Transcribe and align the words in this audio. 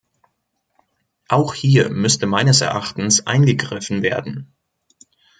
Auch 1.27 1.53
hier 1.53 1.91
müsste 1.91 2.25
meines 2.25 2.61
Erachtens 2.61 3.27
eingegriffen 3.27 4.01
werden. 4.01 4.51